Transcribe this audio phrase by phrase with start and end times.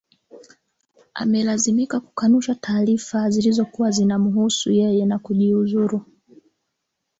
[1.13, 6.05] amelazimika kukanusha taarifa zilizokuwa zinamhuzisha yeye na kujiuzulu